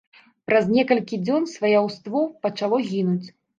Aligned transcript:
Праз 0.47 0.65
некалькі 0.77 1.19
дзён 1.27 1.45
сваяўство 1.53 2.25
пачало 2.49 2.83
гінуць. 2.91 3.27